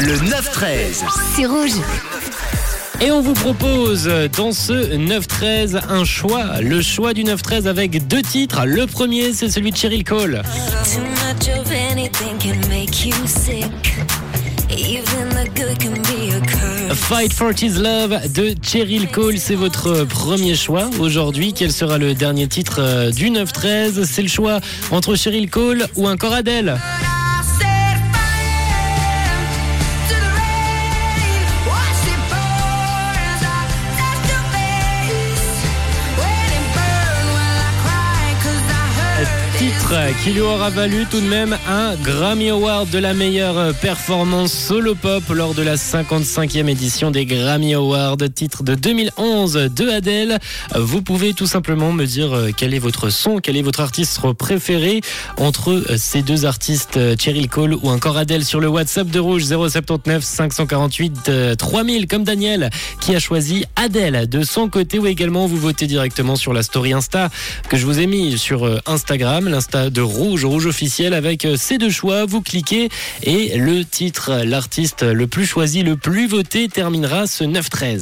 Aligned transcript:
Le 0.00 0.14
9-13. 0.14 1.02
C'est 1.34 1.46
rouge. 1.46 1.72
Et 3.00 3.10
on 3.10 3.20
vous 3.20 3.32
propose 3.32 4.08
dans 4.36 4.52
ce 4.52 4.96
9-13 4.96 5.80
un 5.88 6.04
choix, 6.04 6.60
le 6.60 6.80
choix 6.82 7.14
du 7.14 7.24
9-13 7.24 7.66
avec 7.66 8.06
deux 8.06 8.22
titres. 8.22 8.64
Le 8.64 8.86
premier, 8.86 9.32
c'est 9.32 9.50
celui 9.50 9.72
de 9.72 9.76
Cheryl 9.76 10.04
Cole. 10.04 10.42
Too 10.84 11.00
much 11.00 11.48
of 11.48 11.72
anything 11.90 12.38
can 12.38 12.68
make 12.68 13.04
you 13.04 13.14
sick. 13.26 13.64
Even 14.70 15.30
the 15.30 15.48
good 15.56 15.78
can 15.80 16.00
be 16.02 16.32
a 16.32 16.40
curse. 16.46 16.96
Fight 16.96 17.32
for 17.32 17.50
His 17.50 17.80
Love 17.80 18.32
de 18.32 18.54
Cheryl 18.62 19.08
Cole, 19.08 19.38
c'est 19.38 19.56
votre 19.56 20.04
premier 20.04 20.54
choix 20.54 20.90
aujourd'hui. 21.00 21.52
Quel 21.52 21.72
sera 21.72 21.98
le 21.98 22.14
dernier 22.14 22.46
titre 22.46 22.76
euh, 22.78 23.10
du 23.10 23.30
9-13 23.30 24.04
C'est 24.04 24.22
le 24.22 24.28
choix 24.28 24.60
entre 24.92 25.16
Cheryl 25.16 25.50
Cole 25.50 25.86
ou 25.96 26.08
encore 26.08 26.34
Adele. 26.34 26.76
Titre 39.58 39.94
qui 40.22 40.30
lui 40.30 40.40
aura 40.40 40.70
valu 40.70 41.04
tout 41.10 41.20
de 41.20 41.26
même 41.26 41.58
un 41.68 41.96
Grammy 41.96 42.48
Award 42.50 42.90
de 42.90 42.98
la 42.98 43.12
meilleure 43.12 43.74
performance 43.74 44.52
solo 44.52 44.94
pop 44.94 45.24
lors 45.30 45.52
de 45.52 45.62
la 45.62 45.74
55e 45.74 46.68
édition 46.68 47.10
des 47.10 47.26
Grammy 47.26 47.74
Awards. 47.74 48.18
Titre 48.32 48.62
de 48.62 48.76
2011 48.76 49.54
de 49.74 49.88
Adele. 49.88 50.38
Vous 50.76 51.02
pouvez 51.02 51.34
tout 51.34 51.48
simplement 51.48 51.90
me 51.90 52.04
dire 52.06 52.32
euh, 52.32 52.50
quel 52.56 52.72
est 52.72 52.78
votre 52.78 53.10
son, 53.10 53.38
quel 53.38 53.56
est 53.56 53.62
votre 53.62 53.80
artiste 53.80 54.20
préféré 54.38 55.00
entre 55.38 55.72
euh, 55.72 55.96
ces 55.96 56.22
deux 56.22 56.44
artistes, 56.46 56.96
euh, 56.96 57.16
Cheryl 57.18 57.48
Cole 57.48 57.74
ou 57.74 57.90
encore 57.90 58.16
Adele 58.16 58.44
sur 58.44 58.60
le 58.60 58.68
WhatsApp 58.68 59.08
de 59.08 59.18
Rouge 59.18 59.42
079 59.42 60.22
548 60.22 61.28
euh, 61.28 61.54
3000 61.56 62.06
comme 62.06 62.22
Daniel 62.22 62.70
qui 63.00 63.14
a 63.14 63.18
choisi 63.18 63.64
Adele 63.74 64.28
de 64.28 64.44
son 64.44 64.68
côté 64.68 65.00
ou 65.00 65.06
également 65.06 65.46
vous 65.46 65.56
votez 65.56 65.86
directement 65.86 66.36
sur 66.36 66.52
la 66.52 66.62
story 66.62 66.92
Insta 66.92 67.28
que 67.68 67.76
je 67.76 67.84
vous 67.86 67.98
ai 67.98 68.06
mis 68.06 68.38
sur 68.38 68.66
euh, 68.66 68.78
L'Insta 69.48 69.90
de 69.90 70.00
Rouge, 70.00 70.44
Rouge 70.44 70.66
officiel 70.66 71.14
avec 71.14 71.44
euh, 71.44 71.56
ces 71.56 71.78
deux 71.78 71.90
choix. 71.90 72.26
Vous 72.26 72.42
cliquez 72.42 72.88
et 73.22 73.56
le 73.58 73.84
titre, 73.84 74.42
l'artiste 74.44 75.02
le 75.02 75.26
plus 75.26 75.46
choisi, 75.46 75.82
le 75.82 75.96
plus 75.96 76.26
voté 76.26 76.68
terminera 76.68 77.26
ce 77.26 77.44
9-13. 77.44 77.96